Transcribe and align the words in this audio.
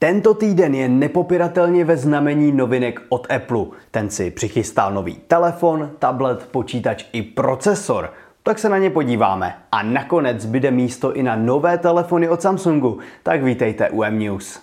Tento 0.00 0.34
týden 0.34 0.74
je 0.74 0.88
nepopiratelně 0.88 1.84
ve 1.84 1.96
znamení 1.96 2.52
novinek 2.52 3.00
od 3.08 3.26
Apple. 3.30 3.66
Ten 3.90 4.10
si 4.10 4.30
přichystal 4.30 4.94
nový 4.94 5.14
telefon, 5.14 5.90
tablet, 5.98 6.48
počítač 6.50 7.04
i 7.12 7.22
procesor. 7.22 8.12
Tak 8.42 8.58
se 8.58 8.68
na 8.68 8.78
ně 8.78 8.90
podíváme. 8.90 9.54
A 9.72 9.82
nakonec 9.82 10.46
bude 10.46 10.70
místo 10.70 11.14
i 11.14 11.22
na 11.22 11.36
nové 11.36 11.78
telefony 11.78 12.28
od 12.28 12.42
Samsungu. 12.42 12.98
Tak 13.22 13.42
vítejte 13.42 13.90
u 13.90 14.02
M-News. 14.02 14.62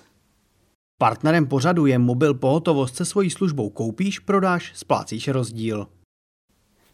Partnerem 0.97 1.47
pořadu 1.47 1.85
je 1.85 1.99
mobil 1.99 2.33
pohotovost 2.33 2.95
se 2.95 3.05
svojí 3.05 3.29
službou 3.29 3.69
koupíš, 3.69 4.19
prodáš, 4.19 4.71
splácíš 4.75 5.27
rozdíl. 5.27 5.87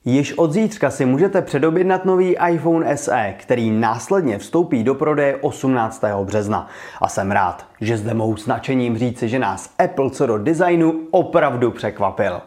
Již 0.05 0.33
od 0.33 0.51
zítřka 0.51 0.89
si 0.89 1.05
můžete 1.05 1.41
předobjednat 1.41 2.05
nový 2.05 2.35
iPhone 2.49 2.97
SE, 2.97 3.33
který 3.37 3.71
následně 3.71 4.37
vstoupí 4.37 4.83
do 4.83 4.95
prodeje 4.95 5.35
18. 5.35 6.03
března. 6.23 6.67
A 7.01 7.07
jsem 7.07 7.31
rád, 7.31 7.65
že 7.81 7.97
zde 7.97 8.13
mohu 8.13 8.37
s 8.37 8.47
nadšením 8.47 8.97
říci, 8.97 9.29
že 9.29 9.39
nás 9.39 9.73
Apple 9.79 10.09
co 10.09 10.27
do 10.27 10.37
designu 10.37 11.07
opravdu 11.11 11.71
překvapil. 11.71 12.41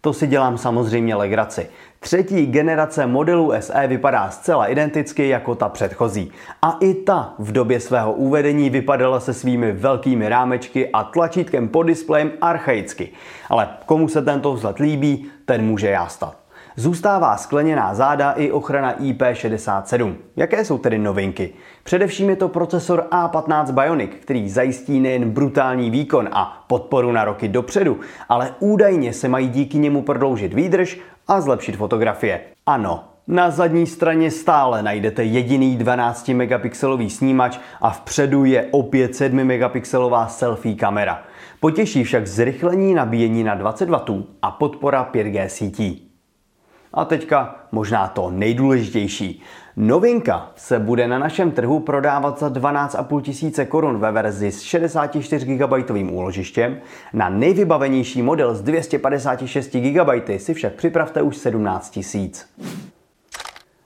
To 0.00 0.12
si 0.12 0.26
dělám 0.26 0.58
samozřejmě 0.58 1.14
legraci. 1.14 1.66
Třetí 2.00 2.46
generace 2.46 3.06
modelu 3.06 3.52
SE 3.60 3.86
vypadá 3.86 4.30
zcela 4.30 4.66
identicky 4.66 5.28
jako 5.28 5.54
ta 5.54 5.68
předchozí. 5.68 6.32
A 6.62 6.76
i 6.80 6.94
ta 6.94 7.34
v 7.38 7.52
době 7.52 7.80
svého 7.80 8.12
uvedení 8.12 8.70
vypadala 8.70 9.20
se 9.20 9.34
svými 9.34 9.72
velkými 9.72 10.28
rámečky 10.28 10.88
a 10.92 11.04
tlačítkem 11.04 11.68
pod 11.68 11.82
displejem 11.82 12.32
archaicky. 12.40 13.08
Ale 13.50 13.68
komu 13.86 14.08
se 14.08 14.22
tento 14.22 14.52
vzhled 14.52 14.78
líbí, 14.78 15.26
ten 15.44 15.64
může 15.64 15.90
jástat. 15.90 16.45
Zůstává 16.78 17.36
skleněná 17.36 17.94
záda 17.94 18.32
i 18.32 18.50
ochrana 18.50 18.94
IP67. 18.94 20.14
Jaké 20.36 20.64
jsou 20.64 20.78
tedy 20.78 20.98
novinky? 20.98 21.52
Především 21.82 22.30
je 22.30 22.36
to 22.36 22.48
procesor 22.48 23.06
A15 23.10 23.72
Bionic, 23.72 24.10
který 24.20 24.50
zajistí 24.50 25.00
nejen 25.00 25.30
brutální 25.30 25.90
výkon 25.90 26.28
a 26.32 26.64
podporu 26.66 27.12
na 27.12 27.24
roky 27.24 27.48
dopředu, 27.48 28.00
ale 28.28 28.54
údajně 28.60 29.12
se 29.12 29.28
mají 29.28 29.48
díky 29.48 29.78
němu 29.78 30.02
prodloužit 30.02 30.54
výdrž 30.54 30.98
a 31.28 31.40
zlepšit 31.40 31.76
fotografie. 31.76 32.40
Ano, 32.66 33.04
na 33.26 33.50
zadní 33.50 33.86
straně 33.86 34.30
stále 34.30 34.82
najdete 34.82 35.24
jediný 35.24 35.76
12 35.76 36.28
megapixelový 36.28 37.10
snímač 37.10 37.58
a 37.80 37.90
vpředu 37.90 38.44
je 38.44 38.68
opět 38.70 39.16
7 39.16 39.44
megapixelová 39.44 40.26
selfie 40.26 40.74
kamera. 40.74 41.22
Potěší 41.60 42.04
však 42.04 42.26
zrychlení 42.26 42.94
nabíjení 42.94 43.44
na 43.44 43.54
20 43.54 43.88
W 43.88 44.22
a 44.42 44.50
podpora 44.50 45.10
5G 45.12 45.46
sítí. 45.46 46.05
A 46.96 47.04
teďka 47.04 47.56
možná 47.72 48.08
to 48.08 48.30
nejdůležitější. 48.30 49.42
Novinka 49.76 50.50
se 50.56 50.78
bude 50.78 51.08
na 51.08 51.18
našem 51.18 51.50
trhu 51.50 51.80
prodávat 51.80 52.38
za 52.38 52.48
12,5 52.48 53.20
tisíce 53.20 53.64
korun 53.64 53.98
ve 53.98 54.12
verzi 54.12 54.52
s 54.52 54.60
64 54.60 55.56
GB 55.56 55.72
úložištěm. 56.10 56.76
Na 57.12 57.28
nejvybavenější 57.28 58.22
model 58.22 58.54
s 58.54 58.62
256 58.62 59.76
GB 59.76 60.10
si 60.36 60.54
však 60.54 60.72
připravte 60.72 61.22
už 61.22 61.36
17 61.36 61.90
tisíc. 61.90 62.46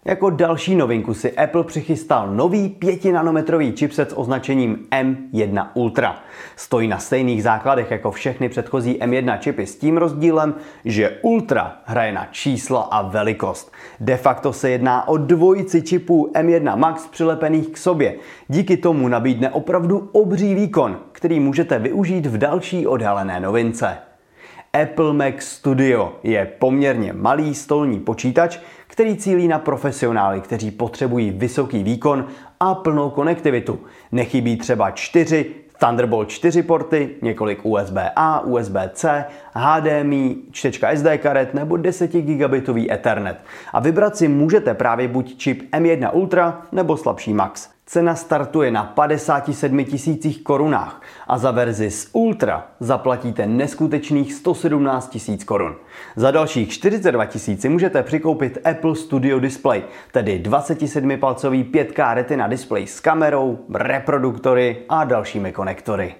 Jako 0.04 0.30
další 0.30 0.74
novinku 0.74 1.14
si 1.14 1.36
Apple 1.36 1.64
přichystal 1.64 2.34
nový 2.34 2.68
5 2.68 3.04
nanometrový 3.04 3.76
chipset 3.76 4.10
s 4.10 4.18
označením 4.18 4.86
M1 4.90 5.66
Ultra. 5.74 6.20
Stojí 6.56 6.88
na 6.88 6.98
stejných 6.98 7.42
základech 7.42 7.90
jako 7.90 8.10
všechny 8.10 8.48
předchozí 8.48 8.98
M1 9.00 9.38
čipy 9.38 9.66
s 9.66 9.76
tím 9.76 9.96
rozdílem, 9.96 10.54
že 10.84 11.18
Ultra 11.22 11.76
hraje 11.84 12.12
na 12.12 12.26
čísla 12.30 12.80
a 12.80 13.02
velikost. 13.02 13.72
De 14.00 14.16
facto 14.16 14.52
se 14.52 14.70
jedná 14.70 15.08
o 15.08 15.16
dvojici 15.16 15.82
čipů 15.82 16.30
M1 16.34 16.76
Max 16.76 17.06
přilepených 17.06 17.68
k 17.68 17.76
sobě. 17.76 18.14
Díky 18.48 18.76
tomu 18.76 19.08
nabídne 19.08 19.50
opravdu 19.50 20.08
obří 20.12 20.54
výkon, 20.54 20.98
který 21.12 21.40
můžete 21.40 21.78
využít 21.78 22.26
v 22.26 22.38
další 22.38 22.86
odhalené 22.86 23.40
novince. 23.40 23.98
Apple 24.82 25.12
Mac 25.12 25.42
Studio 25.42 26.12
je 26.22 26.52
poměrně 26.58 27.12
malý 27.12 27.54
stolní 27.54 28.00
počítač, 28.00 28.58
který 28.90 29.16
cílí 29.16 29.48
na 29.48 29.58
profesionály, 29.58 30.40
kteří 30.40 30.70
potřebují 30.70 31.30
vysoký 31.30 31.82
výkon 31.82 32.26
a 32.60 32.74
plnou 32.74 33.10
konektivitu. 33.10 33.80
Nechybí 34.12 34.56
třeba 34.56 34.90
čtyři 34.90 35.46
Thunderbolt 35.78 36.28
4 36.28 36.62
porty, 36.62 37.10
několik 37.22 37.60
USB-A, 37.62 38.40
USB-C, 38.40 39.24
HDMI, 39.54 40.36
čtečka 40.50 40.96
SD 40.96 41.06
karet 41.18 41.54
nebo 41.54 41.76
10 41.76 42.12
gigabitový 42.12 42.92
Ethernet. 42.92 43.36
A 43.72 43.80
vybrat 43.80 44.16
si 44.16 44.28
můžete 44.28 44.74
právě 44.74 45.08
buď 45.08 45.36
čip 45.36 45.74
M1 45.74 46.10
Ultra 46.12 46.62
nebo 46.72 46.96
slabší 46.96 47.34
Max. 47.34 47.68
Cena 47.90 48.14
startuje 48.14 48.70
na 48.70 48.84
57 48.84 49.84
tisících 49.84 50.42
korunách 50.42 51.02
a 51.26 51.38
za 51.38 51.50
verzi 51.50 51.90
s 51.90 52.08
Ultra 52.12 52.66
zaplatíte 52.80 53.46
neskutečných 53.46 54.34
117 54.34 55.08
tisíc 55.08 55.44
korun. 55.44 55.76
Za 56.16 56.30
dalších 56.30 56.68
42 56.68 57.26
tisíci 57.26 57.68
můžete 57.68 58.02
přikoupit 58.02 58.58
Apple 58.64 58.96
Studio 58.96 59.40
Display, 59.40 59.82
tedy 60.12 60.42
27-palcový 60.44 61.70
5K 61.70 62.14
Retina 62.14 62.48
display 62.48 62.86
s 62.86 63.00
kamerou, 63.00 63.58
reproduktory 63.74 64.82
a 64.88 65.04
dalšími 65.04 65.52
konektory. 65.52 66.14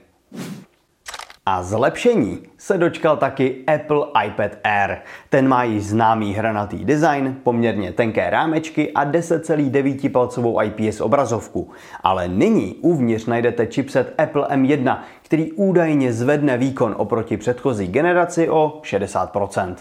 A 1.52 1.62
zlepšení 1.62 2.38
se 2.58 2.78
dočkal 2.78 3.16
taky 3.16 3.64
Apple 3.66 4.06
iPad 4.26 4.50
Air. 4.64 4.96
Ten 5.28 5.48
má 5.48 5.64
již 5.64 5.84
známý 5.84 6.34
hranatý 6.34 6.84
design, 6.84 7.36
poměrně 7.42 7.92
tenké 7.92 8.30
rámečky 8.30 8.92
a 8.92 9.06
10,9 9.06 10.10
palcovou 10.10 10.62
IPS 10.62 11.00
obrazovku. 11.00 11.70
Ale 12.02 12.28
nyní 12.28 12.74
uvnitř 12.80 13.26
najdete 13.26 13.66
chipset 13.66 14.14
Apple 14.18 14.46
M1, 14.48 14.98
který 15.22 15.52
údajně 15.52 16.12
zvedne 16.12 16.58
výkon 16.58 16.94
oproti 16.98 17.36
předchozí 17.36 17.86
generaci 17.86 18.50
o 18.50 18.80
60%. 18.82 19.74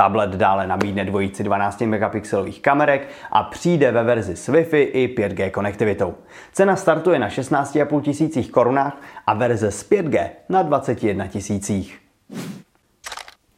Tablet 0.00 0.30
dále 0.30 0.66
nabídne 0.66 1.04
dvojici 1.04 1.44
12 1.44 1.80
megapixelových 1.80 2.62
kamerek 2.62 3.08
a 3.32 3.42
přijde 3.42 3.92
ve 3.92 4.02
verzi 4.02 4.36
s 4.36 4.48
Wi-Fi 4.48 4.82
i 4.92 5.14
5G 5.18 5.50
konektivitou. 5.50 6.14
Cena 6.52 6.76
startuje 6.76 7.18
na 7.18 7.28
16,5 7.28 8.00
tisících 8.00 8.50
korunách 8.50 8.96
a 9.26 9.34
verze 9.34 9.70
s 9.70 9.90
5G 9.90 10.28
na 10.48 10.62
21 10.62 11.26
tisících. 11.26 11.98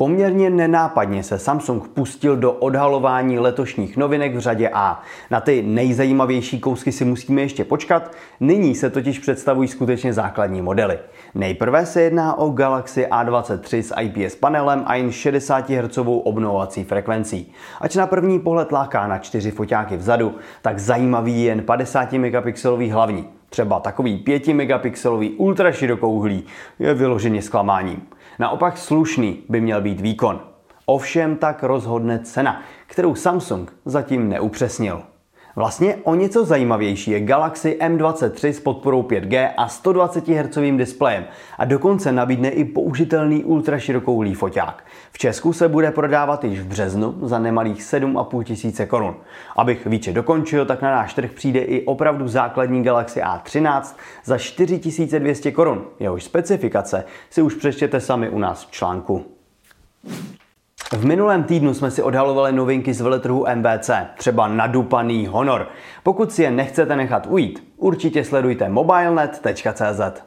Poměrně 0.00 0.50
nenápadně 0.50 1.22
se 1.22 1.38
Samsung 1.38 1.88
pustil 1.88 2.36
do 2.36 2.52
odhalování 2.52 3.38
letošních 3.38 3.96
novinek 3.96 4.34
v 4.34 4.38
řadě 4.38 4.70
A. 4.72 5.02
Na 5.30 5.40
ty 5.40 5.62
nejzajímavější 5.62 6.60
kousky 6.60 6.92
si 6.92 7.04
musíme 7.04 7.40
ještě 7.40 7.64
počkat, 7.64 8.12
nyní 8.40 8.74
se 8.74 8.90
totiž 8.90 9.18
představují 9.18 9.68
skutečně 9.68 10.12
základní 10.12 10.62
modely. 10.62 10.98
Nejprve 11.34 11.86
se 11.86 12.02
jedná 12.02 12.38
o 12.38 12.50
Galaxy 12.50 13.06
A23 13.10 13.82
s 13.82 13.94
IPS 14.00 14.34
panelem 14.34 14.82
a 14.86 14.94
jen 14.94 15.12
60 15.12 15.70
Hz 15.70 15.98
obnovovací 15.98 16.84
frekvencí. 16.84 17.52
Ač 17.80 17.94
na 17.94 18.06
první 18.06 18.40
pohled 18.40 18.72
láká 18.72 19.06
na 19.06 19.18
čtyři 19.18 19.50
foťáky 19.50 19.96
vzadu, 19.96 20.34
tak 20.62 20.78
zajímavý 20.78 21.42
je 21.42 21.48
jen 21.48 21.62
50 21.62 22.12
megapixelový 22.12 22.90
hlavní. 22.90 23.28
Třeba 23.50 23.80
takový 23.80 24.16
5 24.16 24.48
megapixelový 24.48 25.30
ultraširokouhlý 25.30 26.44
je 26.78 26.94
vyloženě 26.94 27.42
zklamáním. 27.42 28.02
Naopak 28.40 28.78
slušný 28.78 29.38
by 29.48 29.60
měl 29.60 29.80
být 29.80 30.00
výkon. 30.00 30.40
Ovšem 30.86 31.36
tak 31.36 31.62
rozhodne 31.62 32.18
cena, 32.18 32.62
kterou 32.86 33.14
Samsung 33.14 33.72
zatím 33.84 34.28
neupřesnil. 34.28 35.02
Vlastně 35.56 35.96
o 36.02 36.14
něco 36.14 36.44
zajímavější 36.44 37.10
je 37.10 37.20
Galaxy 37.20 37.78
M23 37.80 38.48
s 38.48 38.60
podporou 38.60 39.02
5G 39.02 39.50
a 39.56 39.68
120 39.68 40.28
Hz 40.28 40.58
displejem 40.76 41.24
a 41.58 41.64
dokonce 41.64 42.12
nabídne 42.12 42.48
i 42.48 42.64
použitelný 42.64 43.44
ultraširokouhlý 43.44 44.34
foťák. 44.34 44.84
V 45.12 45.18
Česku 45.18 45.52
se 45.52 45.68
bude 45.68 45.90
prodávat 45.90 46.44
již 46.44 46.60
v 46.60 46.66
březnu 46.66 47.14
za 47.22 47.38
nemalých 47.38 47.82
7,5 47.82 48.44
tisíce 48.44 48.86
korun. 48.86 49.16
Abych 49.56 49.86
více 49.86 50.12
dokončil, 50.12 50.66
tak 50.66 50.82
na 50.82 50.90
náš 50.90 51.14
trh 51.14 51.32
přijde 51.32 51.60
i 51.60 51.84
opravdu 51.84 52.28
základní 52.28 52.82
Galaxy 52.82 53.20
A13 53.20 53.96
za 54.24 54.38
4200 54.38 55.52
korun. 55.52 55.84
Jehož 56.00 56.24
specifikace 56.24 57.04
si 57.30 57.42
už 57.42 57.54
přečtěte 57.54 58.00
sami 58.00 58.28
u 58.28 58.38
nás 58.38 58.66
v 58.66 58.70
článku. 58.70 59.24
V 60.92 61.04
minulém 61.04 61.44
týdnu 61.44 61.74
jsme 61.74 61.90
si 61.90 62.02
odhalovali 62.02 62.52
novinky 62.52 62.94
z 62.94 63.00
veletrhu 63.00 63.46
MBC, 63.54 63.90
třeba 64.16 64.48
nadupaný 64.48 65.26
Honor. 65.26 65.68
Pokud 66.02 66.32
si 66.32 66.42
je 66.42 66.50
nechcete 66.50 66.96
nechat 66.96 67.26
ujít, 67.30 67.72
určitě 67.76 68.24
sledujte 68.24 68.68
mobilenet.cz. 68.68 70.22